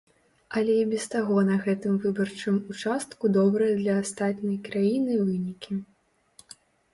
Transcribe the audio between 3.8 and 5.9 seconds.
для астатняй краіны вынікі.